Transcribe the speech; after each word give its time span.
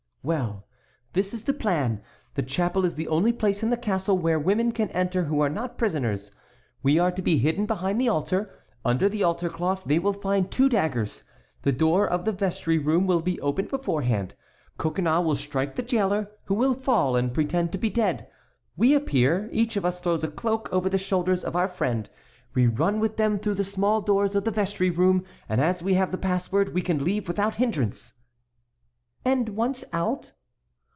"Well, 0.23 0.67
this 1.13 1.33
is 1.33 1.45
the 1.45 1.51
plan. 1.53 2.03
The 2.35 2.43
chapel 2.43 2.85
is 2.85 2.93
the 2.93 3.07
only 3.07 3.33
place 3.33 3.63
in 3.63 3.71
the 3.71 3.75
castle 3.75 4.15
where 4.19 4.37
women 4.37 4.71
can 4.71 4.89
enter 4.91 5.23
who 5.23 5.39
are 5.41 5.49
not 5.49 5.79
prisoners. 5.79 6.29
We 6.83 6.99
are 6.99 7.11
to 7.11 7.23
be 7.23 7.39
hidden 7.39 7.65
behind 7.65 7.99
the 7.99 8.07
altar. 8.07 8.47
Under 8.85 9.09
the 9.09 9.23
altar 9.23 9.49
cloth 9.49 9.83
they 9.83 9.97
will 9.97 10.13
find 10.13 10.51
two 10.51 10.69
daggers. 10.69 11.23
The 11.63 11.71
door 11.71 12.07
of 12.07 12.25
the 12.25 12.31
vestry 12.31 12.77
room 12.77 13.07
will 13.07 13.21
be 13.21 13.41
opened 13.41 13.69
beforehand. 13.69 14.35
Coconnas 14.77 15.25
will 15.25 15.35
strike 15.35 15.75
the 15.75 15.81
jailer, 15.81 16.29
who 16.45 16.53
will 16.53 16.75
fall 16.75 17.15
and 17.15 17.33
pretend 17.33 17.71
to 17.71 17.79
be 17.79 17.89
dead; 17.89 18.27
we 18.77 18.93
appear; 18.93 19.49
each 19.51 19.75
of 19.75 19.85
us 19.85 19.99
throws 19.99 20.23
a 20.23 20.27
cloak 20.27 20.69
over 20.71 20.87
the 20.87 20.99
shoulders 20.99 21.43
of 21.43 21.55
her 21.55 21.67
friend; 21.67 22.11
we 22.53 22.67
run 22.67 22.99
with 22.99 23.17
them 23.17 23.39
through 23.39 23.55
the 23.55 23.63
small 23.63 24.01
doors 24.01 24.35
of 24.35 24.43
the 24.43 24.51
vestry 24.51 24.91
room, 24.91 25.23
and 25.49 25.59
as 25.61 25.81
we 25.81 25.95
have 25.95 26.11
the 26.11 26.17
password 26.19 26.75
we 26.75 26.83
can 26.83 27.03
leave 27.03 27.27
without 27.27 27.55
hindrance." 27.55 28.13
"And 29.23 29.49
once 29.49 29.83
out?" 29.93 30.31